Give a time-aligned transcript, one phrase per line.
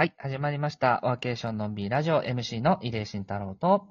[0.00, 1.00] はい、始まりました。
[1.02, 3.88] ワーケーションのんびりラジオ MC の入江慎太郎と、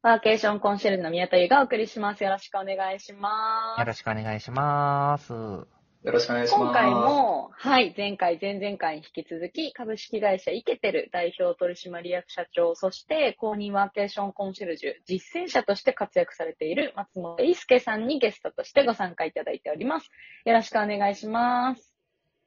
[0.00, 2.24] ワーケーションコンシェルジュの宮田優がお送りします。
[2.24, 3.80] よろしくお願いします。
[3.80, 5.30] よろしくお願いします。
[5.34, 5.66] よ
[6.04, 6.62] ろしくお願いします。
[6.62, 20.10] 今回も、はい、前回、前々回に引き続き、株式会社イケてる代表取締役社長、そして公認ワーケーションコンシェルジュ実践者として活躍されている松本伊介さんにゲストとしてご参加いただいております。
[20.46, 21.95] よろしくお願いします。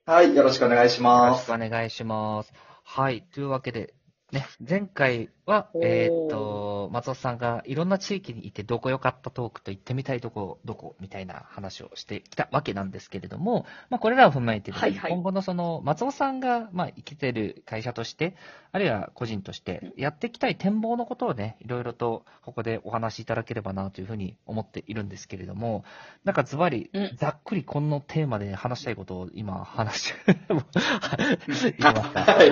[0.05, 1.67] はい、よろしくお願いしますよろしく。
[1.67, 2.51] お願いします。
[2.83, 3.93] はい、というわけで、
[4.31, 15.11] ね、前回は、えーっと、松尾さんがいろんな地域にいてどこ良かったトークと行ってみたいとこ、どこみたいな話をしてきたわけなんですけれども、まあこれらを踏まえてはいはい。
[15.11, 18.35] 今後のその松尾さんが、まあ生きてる会社として、
[18.71, 25.83] あるいは個人としてやっていきたい展望のことをね、いろいろとここでお話しいただければなというふうに思っているんですけれども、
[26.23, 30.37] なんかズバリうん、ざっくりこのテーマで話したいことを今話して、
[31.79, 32.51] 言いますかはい。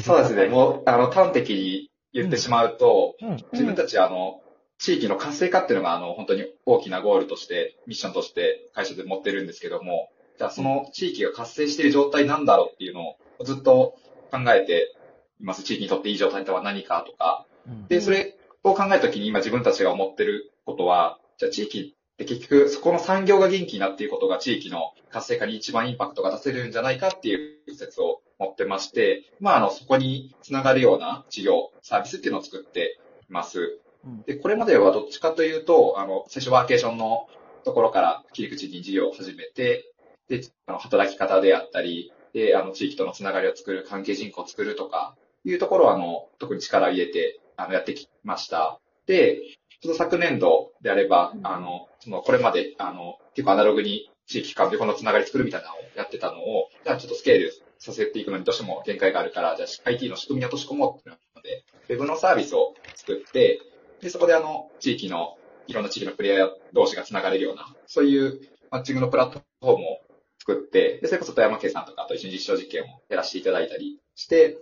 [0.00, 0.46] そうですね。
[0.46, 3.36] もう、あの、端的に言ってしまうと、うん。
[3.52, 4.40] 自分たち、あの、
[4.78, 13.94] 地域の活性化っていうのが、あの、本当に大きなゴールとして、ミッションとして会社で持ってるんですけども、じゃあその地域が活性している状態なんだろうっていうのをずっと
[14.32, 14.94] 考えて
[15.40, 15.62] います。
[15.62, 17.46] 地域にとっていい状態とは何かとか。
[17.68, 33.80] うんで、それを考えたときに今自分たちが思ってることは、じゃあ地域って結局そこの産業が元気になっていることが地域の活性化に一番インパクトが出せるんじゃないかっていう説を持ってまして、まああの、そこにつながるような事業、サービスっていうのを作っています。
[34.04, 37.26] うんで、これまではどっちかというと、あの、最初ワーケーションの
[37.64, 39.90] ところから切り口に事業を始めて、
[40.28, 48.78] で、あの働き方であったり、で、あの、地域とのつながりを作る、関係人口を作るとか、いうところを、あの、特に力を入れて、あの、やってきました。
[49.06, 49.40] で、
[49.80, 57.52] ちょっと昨年度であればう、んあの、その、これまで、あの、結構アナログに地域間でこのつながり作るみたいなのをやってたのを、じゃあちょっとスケール
[57.84, 63.60] させていくのにどうしても限界があるから、じゃあ IT の仕組みに落とし込もうってなったので、ウェブのサービスを作って、
[64.00, 65.36] で、そこであの、地域の、
[65.66, 68.40] いろんな地域のプレイヤー同士がつながれるような、そういう
[68.70, 70.00] マッチングのプラットフォームを
[70.38, 74.58] 作って、で、それこそ富山県さんとかと一緒に実証実験をやらせていただいたりして、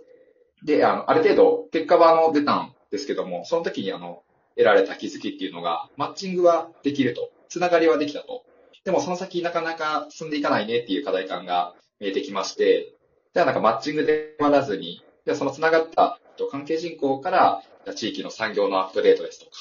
[0.63, 4.23] で、あの、ある程度、結果はあの、出たんですけども、その時にあの、
[4.55, 7.31] 得られた気づきっていうのが、マッチングはできると。
[7.49, 8.45] つながりはできたと。
[8.85, 12.92] でもその先なかなか進んでいかないねっていう課題感が見えてきまして、
[13.33, 16.19] じゃあなんかマッチングで終わらずに、じゃあそのつながった
[16.51, 19.51] 関係人口から、じゃあ地域の産業のアップデートですとか、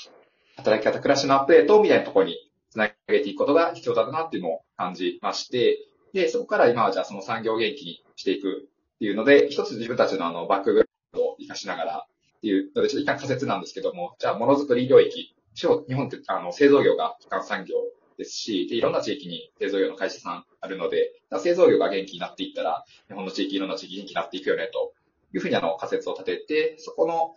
[0.56, 2.36] 働き方、暮らしのアップデートみたいなところに
[2.68, 5.78] つなげていくことが必要だなっていうのを感じまして、
[6.12, 10.84] で、そこから今はじゃあその産業を元気にしていくっていうので、一つ自分たちのあのバックグラ
[11.14, 17.76] ウンドを活かしながらっていうので、ちょっと一旦仮説なんですけども、じゃあものづくり領域、地方日本ってあの製造業が基幹産業
[18.22, 24.92] ですし、で、いろんな地域に製造業の会社さんあるので、製造業が元気になっていったら、日本の地域、いろんな地域元気になっていくよね、と
[25.34, 27.36] いうふうにあの仮説を立てて、そこの、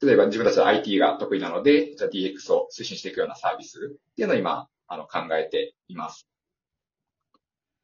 [0.00, 6.28] 例えば自分たちは IT が得意なので、じゃあ DX を推進していくようなサービスっていうのを今、あの、考えています。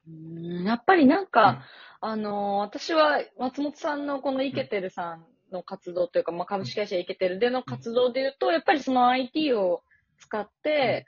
[0.07, 1.63] うんやっぱりなんか、
[2.01, 9.83] あの私は松本さんのこのイケてるさんの活動というか、まあ、株式会社イケてるでの活動で言うと、やっぱりその IT を
[10.19, 11.07] 使って、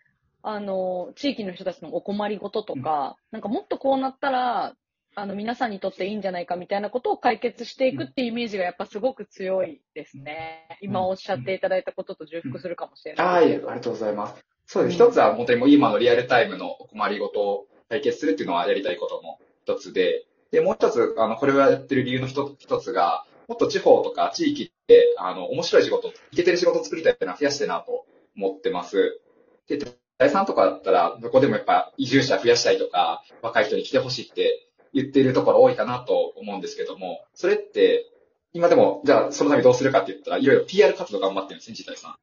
[0.48, 4.74] あのー地域の人たちのお困りごととか、なんかもっとこうなったら、
[5.16, 10.78] あの、皆さんにとっていいんじゃないかみたいなことを解決していくっていうイメージがやっぱすごく強いですね。
[10.82, 13.44] 今おっしゃっていただいたことと重複するかもしれないはい。
[13.44, 14.34] ありがとうございます。
[14.66, 14.94] そうです。
[14.94, 28.06] 一つは本当にもう今のリアルタイムのお困りごとを解決するっていうのはやりたいことの一つで、で、もう一つ、あの、これをやってる理由の一つが、もっと地方とか地域って、あの、面白い仕事、いけてる仕事を作りたいっていうのは増やしていなと
[28.36, 29.20] 思ってます。
[29.68, 29.78] で、
[30.18, 38.10] 第三とかだったら、どこでもやっぱ移住者増やしたいとか、若い人に来てほしいって言っているところ多いかなと思うんですけども、それって、
[38.52, 42.16] 今でも、じゃあそのためどうするかって言ったら、いろいろ PR 活動頑張ってるんですね、自体さん。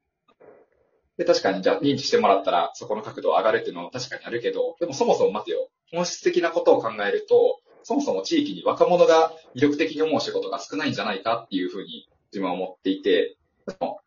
[1.16, 5.68] で、確かにじゃあ認知してもらったらそこの角度上がるっていうのは確かにあるけど、でもそもそも待てよ。
[5.92, 13.36] 本質的なことを考えると、そもそも地域に若者が魅力的に思う仕事が少ないんじゃないかっていうふうに自分は思っていて、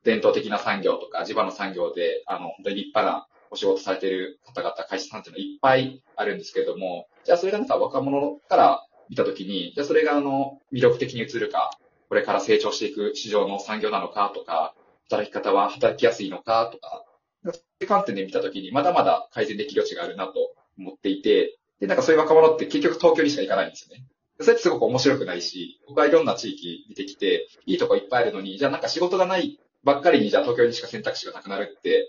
[0.03, 11.71] 伝統的な産業とか地場の産業で、あの、本当に立派なお仕事されている方々、会社さんっていうのはいっぱいあるんですけれども、じゃあそれがなんか若者から見たときに、じゃあそれがあの、魅力的に映るか、
[12.09, 14.73] これから成長していく市場の産業なのかとか、
[15.09, 17.05] 働き方は働きやすいのかとか、
[17.43, 20.33] そういう観点で見たときに、まだまだ改善できる余地があるなと
[20.77, 24.03] 思っていて、で、なんかそういう若者って結局東京にしか行かないんですよね。
[24.39, 32.07] それってすごく面白くないし、僕はいろんな地域見てきて、いいとこいっぱいあるのに、じゃあなんか仕事がないばっかりに、じゃあ東京にしか選択肢がなくなるって、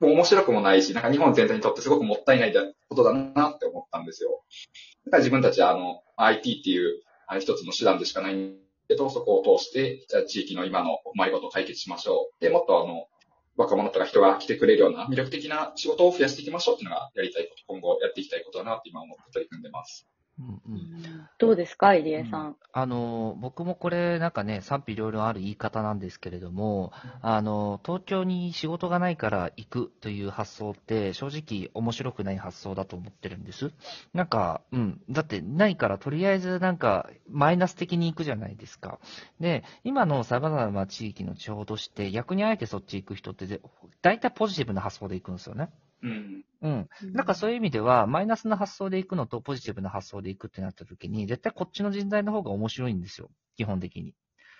[0.00, 2.54] 面白くもないし、なんか日本全体にとってすごくもったいない
[2.88, 4.42] ことだなって思ったんですよ。
[5.04, 8.56] だから自分たちはあの、IT っていう、あ一つの手段でしかないん
[8.90, 12.42] けど、そこを通して、じゃあ地域の今の困りごとを解決しましょう。
[12.42, 13.06] で、もっとあの、
[13.56, 20.08] 若者とか人が来てくれるような魅力的な仕事を増やしていきましょうっていうのがやりたいこと、今後やっていきたいことだなって今思って取り組んでます。
[20.40, 20.90] うんうん
[21.38, 22.56] どうですか、入江さん？
[22.72, 26.92] あの、僕もこれなんかね、賛否両論ある言い方なんですけれども、
[27.22, 33.72] あの、東京に仕事がないから行くという発想って正直面白くない発想だと思ってるんです。
[34.12, 35.00] なんか、うん。
[35.08, 38.98] だってないからとりあえずなんかマイナス的に行くじゃないですか。
[39.40, 43.62] で、今の様々な地域の地方として逆にあえてそっち行く人ってぜ
[44.02, 45.70] 大体ポジティブな発想で行くんですよね。
[46.02, 46.44] うん。
[46.62, 46.88] うん。
[47.12, 53.30] なんかそういう意味では、マイナスな発想で行くのとポジティブな発想で行くってなった時に、絶対こっちの人材の方が面白いんですよ。
[53.56, 54.14] 基本的に。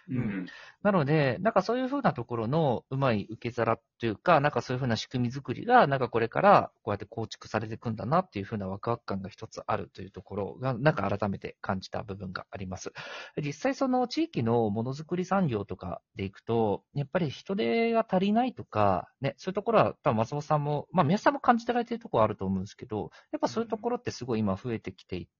[0.09, 0.47] うん。
[0.83, 12.93] なので、なんかそういうふうなところのうまい受け皿というか、なんかそういうふうな仕組み作りが、なんかこれからこうやって構築されていくんだなっていうふうなワクワク感が一つあるというところが、なんか改めて感じた部分があります。
[13.37, 25.31] 実際その地域のものづくり産業とかでいくと、やっぱり人手が足りないとか、ね、そういうところは多分松本さんも、まあ皆さんも感じてられているところはあると思うんですけど、やっぱそういうところってすごい今増えてきていて、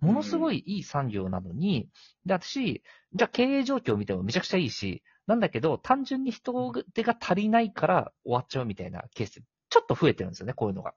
[0.00, 1.88] ものすごいいい産業なのに、
[2.24, 2.82] で、私、
[3.14, 10.94] じゃあ経営状況を見てもめちゃくちゃいいし、なんだけど、単純に人手が足りないから終わっちゃうみたいなケース、ちょっと増えてるんですよね、こういうのが。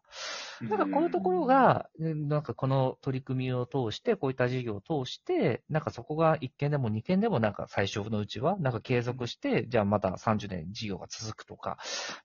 [0.62, 11.78] なんかこういうところが、うんなんかこの取り組みを通して、こういった事業を通して、なんかそこが1件でも2件でもなんか最初のうちは、なんか継続して、じゃあまた30年事業が続くとか、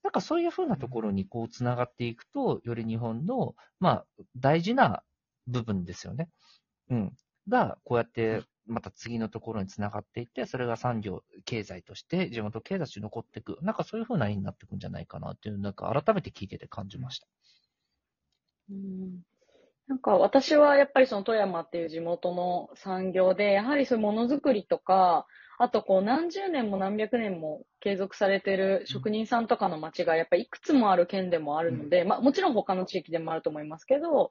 [0.03, 4.07] なんかそういうふうなところにこう繋がっていくと、より日本の、まあ、
[4.37, 5.03] 大事な
[5.47, 6.29] 部分ですよね。
[6.91, 7.13] うん。
[7.49, 13.59] が、こうやって、また次のところに繋がっていって、それが産業、経済として、地元経済として残っていく。
[13.63, 17.27] なんかそういうふうな絵になっていくんじゃないかなっていう、なんか改めて聞いてて感じました。
[18.71, 19.23] うん
[19.87, 25.27] なんか私はやっぱりその富山っていう地元の産業で、やはりそういうものづくりとか、
[25.59, 34.31] あとこう何十年も何百年も継続されてる職人さんとかの町がやっぱりいくつもある県でもあるので、まあもちろん他の地域でもあると思いますけど、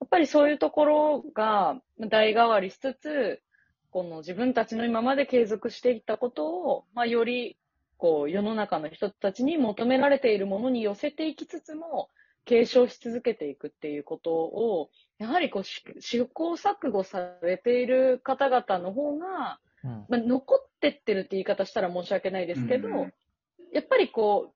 [0.00, 3.42] やっぱりそういうところが代替わりしつつ、
[3.90, 7.58] この自分たちの今まで継続していったことを、まあより
[7.98, 12.08] こう世の中の人たちに求められているものに寄せていきつつも、
[12.44, 20.06] 継承し続けていくっていうことを、やはりこう試行錯誤されている方々の方が、うん。
[20.08, 23.12] まあ、残ってってるって言い方したら申し訳ないですけど、うん
[23.72, 24.52] やっぱりこ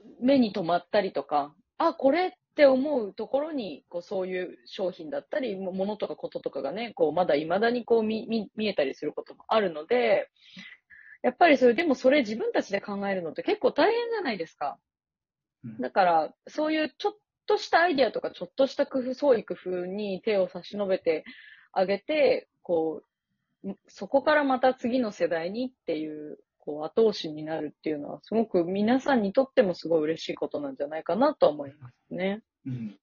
[0.00, 10.28] う、目に留まったりとか、あ、これって思うところに、こう、そういう商品だったり、もものとかこととかがね、こう、まだ未だにこう見、見、見えたりすることもあるので、
[11.22, 14.78] やっぱりそれ、でもそれ自分たちで考えるのって結構大変じゃないですか。
[15.64, 17.12] うんだから、そういうちょっ
[17.46, 21.24] としたアイデアとか、ちょっとした工夫、創意工夫に手を差し伸べて
[21.72, 23.07] あげて、こう、
[23.88, 32.42] そこからまた次の世代にっていう、こう、後押しになるっていうのは、すごく皆さんにとってもすごい嬉しいことなんじゃないかなと思いますね。
[32.66, 32.98] うん。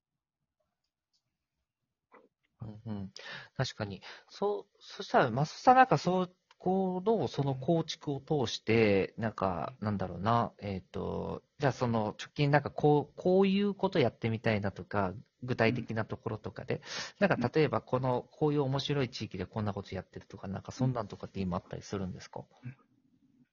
[2.61, 3.11] うんうん、
[3.57, 4.01] 確かに。
[4.29, 15.13] そう、そしたら、マスさんなんかそう、この、その構築を通して、なんか、なんだろうな、えっ、と、じゃあその、直近なんかこう、こういうことやってみたいなとか、
[15.43, 16.81] 具体的なところとかで、
[17.19, 22.41] なんか例えばこの、こういう面白い地域でこんなことやってるとか、なんかそんなんとかって今あったりするんですか？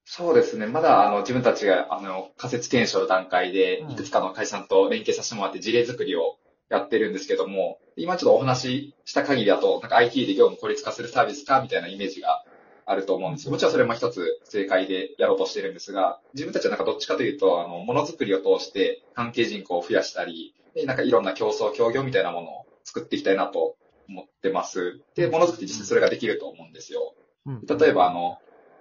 [0.04, 0.66] そうですね。
[0.66, 3.90] まだ、あの、自分たちが、あの、仮説検証の段階でう、ん。
[3.92, 6.38] いくつかの会社さんと連携させてもらって事例作りを
[6.70, 12.42] やってるんですけども、今ちょっとお話しした限りだと、なんか IT で業務効率化するサービスかみたいなイメージが
[12.84, 13.52] あると思うんですよ。
[13.52, 23.76] もちろんそれも一つ正解でやろうとしてるんですが、自分たちはなんかどっちかというと、あの、ものづくりを通して関係人口を増やしたり、でなんかいろんな競争、協業みたいなものを作っていきたいなと
[24.08, 25.00] 思ってます。
[25.14, 27.14] で、ものづくり実際それができると思うんですよ。
[27.46, 28.38] うん例えば、あの、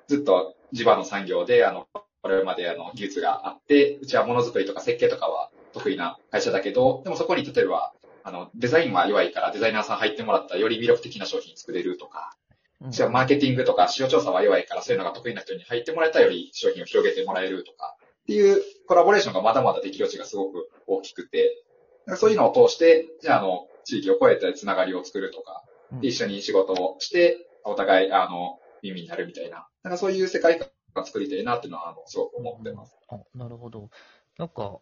[0.08, 1.88] ずっと地場の産業で、あの、
[2.22, 7.93] これまであの、技術があって、うちはものづくりとか設計とかは得意な会社だけど、でもそこに例えば、
[8.24, 12.36] あの、デザインは弱いからデザイナーさん入ってもらったらより魅力的な商品作れるとか、
[12.81, 21.63] うんうちはマーケティングとか市場調査は弱いからそういうのが得意な人に入ってもらえたらより商品を広げてもらえるとか、っていうコラボレーションがまだまだできる余地がすごく大きくて、
[22.17, 25.63] そういうのを通して、じゃあ、あの、地域を超えてつながりを作るとか、
[26.01, 32.97] で一緒に仕事をして、お互い、あの、耳になるみたいな、なんかそういう世界観を作りたいなっていうのは、あの、すごく思ってます。
[33.09, 33.89] あ、なるほど。
[34.39, 34.79] なんか、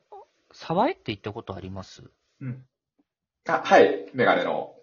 [0.54, 2.04] 沢江って言ったことあります？
[2.40, 2.66] うん。
[3.48, 4.74] あ、はい、メガネの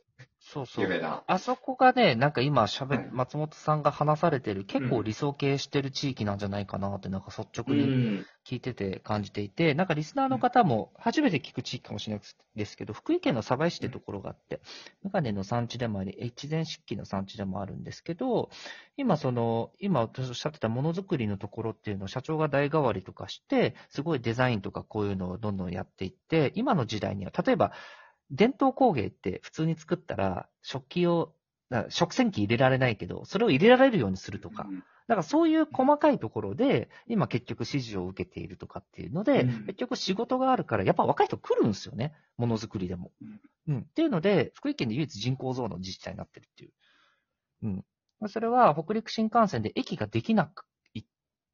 [0.49, 0.85] そうそう。
[0.85, 1.25] 有名な。
[1.27, 8.27] あそこがね、なんか今喋っ、松本さんが話されてる結構理想形してる地域なんじゃないかなってなんか率直にん。
[8.47, 14.61] 聞いてて感じていて、なんかリスナーの方も初めて聞く地域かもしれないですけど、福井県の鯖江市ってところがあって、
[15.03, 18.51] メガネの産地でもあり、越前漆器の産地でもあるんですけど、
[18.97, 27.73] 今その、今私おっしゃってたものづくりのところっていうのを社長が代替わりとかして、すごいデザインとかこういうのをどんどんやっていって、今の時代には、例えば、
[28.31, 31.35] 伝統工芸って普通に作ったら、食器を、
[31.89, 34.67] 食洗機入れられないけど、それを入れられるようにするとか、
[35.09, 42.15] だからそういう細かいところで、今結局指示を受けているとかっていうので、うん結局仕事があるから、やっぱ若い人来るんですよね。
[42.37, 43.13] ものづくりでも。
[43.69, 43.79] うん。
[43.81, 46.73] っていうので、福井県で唯一人口増の自治体になってるっていう。
[47.63, 47.85] うん。
[48.19, 50.51] まあそれは北陸新幹線で駅ができな
[50.95, 51.05] いっ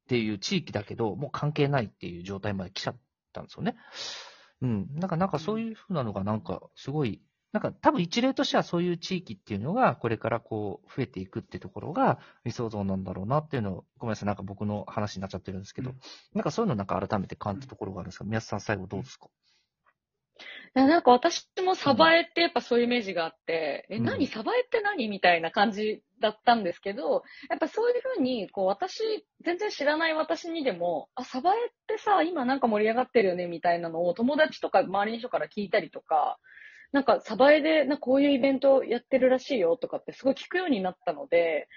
[0.07, 2.97] ていう地域だけど、もう関係ないっていう状態まで来ちゃっ
[3.33, 3.75] たんですよね。
[4.63, 4.89] うん。
[4.95, 15.99] なんか、なんかそういうふうなのがなんかすごい、なんか多分一例としてはそういう地域っていうのがこれからこう増えていくってところが理想像なんだろうなっていうのを、ごめんなさい、なんか僕の話になっちゃってるんですけど、うん。
[16.33, 19.27] なんかそういうのなんか改めて感じたところがあるんですが、宮津さん最後どうですか？
[19.27, 19.52] いや
[20.73, 24.05] なんか私もサバエってやっぱそういうイメージがあって、え、うん。
[24.05, 24.25] 何？
[24.25, 25.07] サバエって何？
[25.07, 29.03] みたいな感じだったんですけど、やっぱそういうふうに、こう私、
[29.45, 36.39] 全然知らない私にでも、あ、サバエってさ、今なんか盛り上がってるよねみたいなのを友達とか周りの人から聞いたりとか、
[36.91, 41.67] なんかサバエでなこういうイベントやってるらしいよとかってすごい聞くようになったので、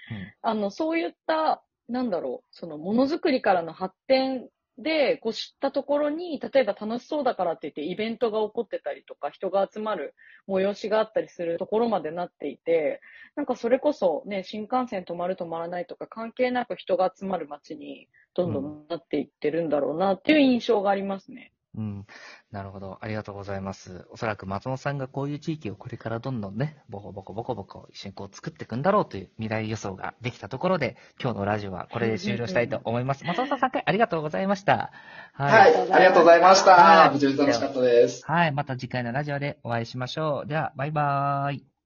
[0.41, 10.13] あの、そういった、なんだろう、そのものづくりからの発展で、こう知ったところに、例えば楽しそうだからって言ってイベントが起こってたりとか、人が集まる
[10.47, 13.01] 催しがあったりするところまでなっていて、
[13.35, 21.53] なんかそれこそね、新幹線止まる止まらないとか関係なく人が集まる街にどんどんなっていってるんだろうなっていう印象がありますね。
[21.77, 22.05] うん。
[22.51, 22.97] なるほど。
[23.01, 24.07] ありがとうございます。
[24.11, 33.23] おそらく松本さんがこういう地域をこれからどんどんね、ボコボコボコボコ一緒にこう作っていくんだろうという未来予想ができたところで、今日のラジオはこれで終了したいと思います。
[33.25, 34.91] 松本さん3回ありがとうございました。
[35.33, 35.75] はい。
[35.91, 37.13] ありがとうございましはいた。
[37.13, 38.25] めちゃめちゃ楽しかったです。
[38.25, 38.51] はい。
[38.51, 40.47] また次回のラジオでお会いしましょう。
[40.47, 41.76] では、バイバーイ。